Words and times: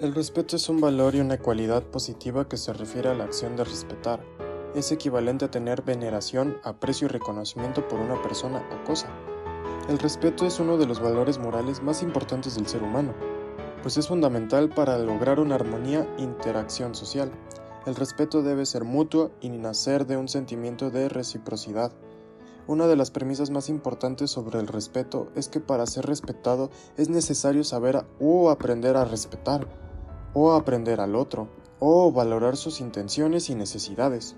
El 0.00 0.14
respeto 0.14 0.54
es 0.54 0.68
un 0.68 0.80
valor 0.80 1.16
y 1.16 1.20
una 1.20 1.38
cualidad 1.38 1.82
positiva 1.82 2.48
que 2.48 2.56
se 2.56 2.72
refiere 2.72 3.08
a 3.08 3.14
la 3.14 3.24
acción 3.24 3.56
de 3.56 3.64
respetar. 3.64 4.24
Es 4.76 4.92
equivalente 4.92 5.46
a 5.46 5.50
tener 5.50 5.82
veneración, 5.82 6.56
aprecio 6.62 7.06
y 7.06 7.08
reconocimiento 7.08 7.88
por 7.88 7.98
una 7.98 8.22
persona 8.22 8.64
o 8.72 8.84
cosa. 8.84 9.08
El 9.88 9.98
respeto 9.98 10.46
es 10.46 10.60
uno 10.60 10.76
de 10.76 10.86
los 10.86 11.00
valores 11.00 11.40
morales 11.40 11.82
más 11.82 12.04
importantes 12.04 12.54
del 12.54 12.68
ser 12.68 12.84
humano, 12.84 13.12
pues 13.82 13.96
es 13.96 14.06
fundamental 14.06 14.68
para 14.68 14.96
lograr 14.98 15.40
una 15.40 15.56
armonía 15.56 16.06
e 16.16 16.22
interacción 16.22 16.94
social. 16.94 17.32
El 17.84 17.96
respeto 17.96 18.42
debe 18.42 18.66
ser 18.66 18.84
mutuo 18.84 19.32
y 19.40 19.48
nacer 19.48 20.06
de 20.06 20.16
un 20.16 20.28
sentimiento 20.28 20.90
de 20.90 21.08
reciprocidad. 21.08 21.90
Una 22.68 22.86
de 22.86 22.94
las 22.94 23.10
premisas 23.10 23.50
más 23.50 23.68
importantes 23.68 24.30
sobre 24.30 24.60
el 24.60 24.68
respeto 24.68 25.32
es 25.34 25.48
que 25.48 25.58
para 25.58 25.86
ser 25.86 26.06
respetado 26.06 26.70
es 26.96 27.08
necesario 27.08 27.64
saber 27.64 28.04
o 28.20 28.50
aprender 28.50 28.96
a 28.96 29.04
respetar 29.04 29.87
o 30.40 30.52
aprender 30.52 31.00
al 31.00 31.16
otro, 31.16 31.48
o 31.80 32.12
valorar 32.12 32.56
sus 32.56 32.80
intenciones 32.80 33.50
y 33.50 33.56
necesidades. 33.56 34.36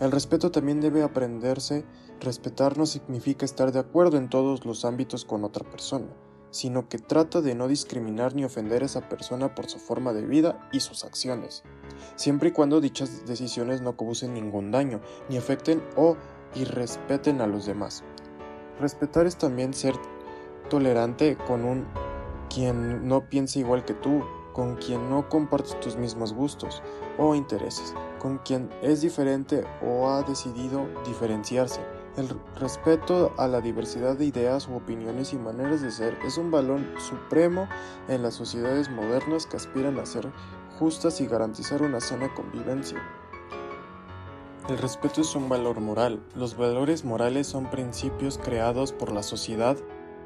El 0.00 0.10
respeto 0.10 0.50
también 0.50 0.80
debe 0.80 1.02
aprenderse. 1.02 1.84
Respetar 2.20 2.78
no 2.78 2.86
significa 2.86 3.44
estar 3.44 3.70
de 3.70 3.80
acuerdo 3.80 4.16
en 4.16 4.30
todos 4.30 4.64
los 4.64 4.86
ámbitos 4.86 5.26
con 5.26 5.44
otra 5.44 5.68
persona, 5.68 6.06
sino 6.50 6.88
que 6.88 6.98
trata 6.98 7.42
de 7.42 7.54
no 7.54 7.68
discriminar 7.68 8.34
ni 8.34 8.44
ofender 8.44 8.82
a 8.82 8.86
esa 8.86 9.08
persona 9.08 9.54
por 9.54 9.68
su 9.68 9.78
forma 9.78 10.14
de 10.14 10.24
vida 10.24 10.68
y 10.72 10.80
sus 10.80 11.04
acciones, 11.04 11.62
siempre 12.16 12.48
y 12.48 12.52
cuando 12.52 12.80
dichas 12.80 13.26
decisiones 13.26 13.82
no 13.82 13.96
causen 13.96 14.32
ningún 14.32 14.70
daño, 14.70 15.00
ni 15.28 15.36
afecten 15.36 15.82
o 15.96 16.16
irrespeten 16.54 17.42
a 17.42 17.46
los 17.46 17.66
demás. 17.66 18.02
Respetar 18.80 19.26
es 19.26 19.36
también 19.36 19.74
ser 19.74 19.94
tolerante 20.70 21.36
con 21.46 21.64
un 21.64 21.86
quien 22.48 23.06
no 23.06 23.28
piensa 23.28 23.58
igual 23.58 23.84
que 23.84 23.94
tú, 23.94 24.22
con 24.54 24.76
quien 24.76 25.10
no 25.10 25.28
compartes 25.28 25.78
tus 25.80 25.96
mismos 25.96 26.32
gustos 26.32 26.82
o 27.18 27.34
intereses, 27.34 27.92
con 28.18 28.38
quien 28.38 28.70
es 28.80 29.02
diferente 29.02 29.66
o 29.86 30.08
ha 30.08 30.22
decidido 30.22 30.86
diferenciarse. 31.04 31.82
El 32.16 32.28
respeto 32.58 33.34
a 33.36 33.48
la 33.48 33.60
diversidad 33.60 34.16
de 34.16 34.26
ideas 34.26 34.68
opiniones 34.68 35.32
y 35.32 35.36
maneras 35.36 35.82
de 35.82 35.90
ser 35.90 36.16
es 36.24 36.38
un 36.38 36.52
valor 36.52 36.80
supremo 36.98 37.68
en 38.08 38.22
las 38.22 38.34
sociedades 38.34 38.88
modernas 38.88 39.46
que 39.46 39.56
aspiran 39.56 39.98
a 39.98 40.06
ser 40.06 40.32
justas 40.78 41.20
y 41.20 41.26
garantizar 41.26 41.82
una 41.82 42.00
sana 42.00 42.32
convivencia. 42.32 43.02
El 44.68 44.78
respeto 44.78 45.20
es 45.20 45.34
un 45.34 45.48
valor 45.48 45.80
moral. 45.80 46.22
Los 46.34 46.56
valores 46.56 47.04
morales 47.04 47.48
son 47.48 47.68
principios 47.68 48.38
creados 48.38 48.92
por 48.92 49.12
la 49.12 49.22
sociedad 49.22 49.76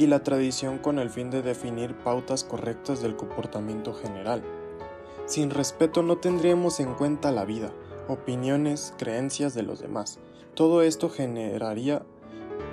y 0.00 0.06
la 0.06 0.22
tradición 0.22 0.78
con 0.78 0.98
el 0.98 1.10
fin 1.10 1.30
de 1.30 1.42
definir 1.42 1.94
pautas 1.94 2.42
correctas 2.42 3.02
del 3.02 3.16
comportamiento 3.16 3.92
general. 3.92 4.42
Sin 5.26 5.50
respeto 5.50 6.02
no 6.02 6.16
tendríamos 6.16 6.80
en 6.80 6.94
cuenta 6.94 7.30
la 7.30 7.44
vida, 7.44 7.70
opiniones, 8.08 8.94
creencias 8.96 9.52
de 9.52 9.62
los 9.62 9.78
demás. 9.78 10.18
Todo 10.54 10.80
esto 10.80 11.10
generaría 11.10 12.02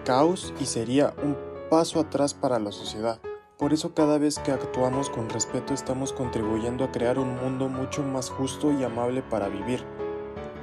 caos 0.06 0.54
y 0.62 0.68
sería 0.68 1.14
un 1.22 1.36
paso 1.70 2.00
atrás 2.00 2.34
para 2.34 2.60
la 2.60 2.72
sociedad. 2.72 3.20
Por 3.58 3.74
eso 3.74 3.94
cada 3.94 4.18
vez 4.20 4.40
que 4.40 4.54
actuamos 4.54 5.10
con 5.10 5.30
respeto 5.30 5.74
estamos 5.74 6.14
contribuyendo 6.14 6.86
a 6.86 6.94
crear 6.94 7.20
un 7.20 7.36
mundo 7.36 7.68
mucho 7.68 8.04
más 8.04 8.30
justo 8.30 8.72
y 8.72 8.86
amable 8.86 9.22
para 9.22 9.50
vivir. 9.50 9.84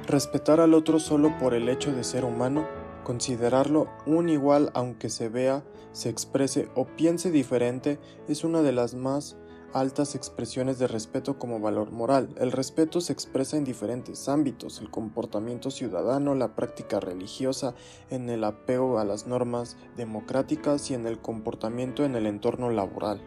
Respetar 0.07 0.59
al 0.59 0.73
otro 0.73 0.97
solo 0.97 1.37
por 1.37 1.53
el 1.53 1.69
hecho 1.69 1.91
de 1.91 2.03
ser 2.03 2.25
humano 2.25 2.65
Considerarlo 3.05 3.87
un 4.07 4.29
igual 4.29 4.71
aunque 4.73 5.11
se 5.11 5.29
vea, 5.29 5.63
se 5.91 6.09
exprese 6.09 6.69
o 6.73 6.85
piense 6.85 7.29
diferente 7.29 7.99
es 8.27 8.43
una 8.43 8.63
de 8.63 8.71
las 8.71 8.95
más 8.95 9.37
altas 9.73 10.15
expresiones 10.15 10.79
de 10.79 10.87
respeto 10.87 11.37
como 11.37 11.59
valor 11.59 11.91
moral. 11.91 12.29
El 12.39 12.51
respeto 12.51 13.01
se 13.01 13.13
expresa 13.13 13.57
en 13.57 13.63
diferentes 13.63 14.27
ámbitos, 14.27 14.81
el 14.81 14.89
comportamiento 14.89 15.69
ciudadano, 15.69 16.33
la 16.33 16.55
práctica 16.55 16.99
religiosa, 16.99 17.75
en 18.09 18.27
el 18.27 18.43
apego 18.43 18.97
a 18.97 19.05
las 19.05 19.27
normas 19.27 19.77
democráticas 19.95 20.89
y 20.89 20.95
en 20.95 21.05
el 21.05 21.19
comportamiento 21.19 22.05
en 22.05 22.15
el 22.15 22.25
entorno 22.25 22.71
laboral. 22.71 23.21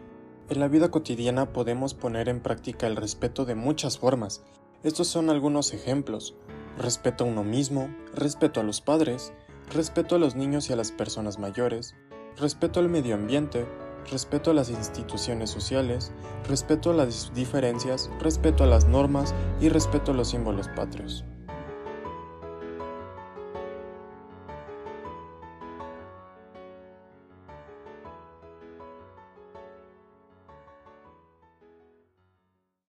En 0.49 0.59
la 0.59 0.67
vida 0.67 0.91
cotidiana 0.91 1.53
podemos 1.53 1.93
poner 1.93 2.27
en 2.27 2.41
práctica 2.41 2.85
el 2.85 2.97
respeto 2.97 3.45
de 3.45 3.55
muchas 3.55 3.97
formas. 3.97 4.43
Estos 4.83 5.07
son 5.07 5.29
algunos 5.29 5.73
ejemplos. 5.73 6.35
Respeto 6.77 7.23
a 7.23 7.27
uno 7.27 7.45
mismo, 7.45 7.89
respeto 8.13 8.59
a 8.59 8.63
los 8.63 8.81
padres, 8.81 9.31
respeto 9.71 10.15
a 10.15 10.19
los 10.19 10.35
niños 10.35 10.69
y 10.69 10.73
a 10.73 10.75
las 10.75 10.91
personas 10.91 11.39
mayores, 11.39 11.95
respeto 12.37 12.79
al 12.79 12.89
medio 12.89 13.15
ambiente, 13.15 13.67
respeto 14.11 14.51
a 14.51 14.53
las 14.53 14.69
instituciones 14.69 15.49
sociales, 15.49 16.11
respeto 16.47 16.91
a 16.91 16.93
las 16.93 17.33
diferencias, 17.33 18.09
respeto 18.19 18.63
a 18.63 18.67
las 18.67 18.85
normas 18.85 19.33
y 19.61 19.69
respeto 19.69 20.11
a 20.11 20.15
los 20.15 20.29
símbolos 20.29 20.67
patrios. 20.69 21.23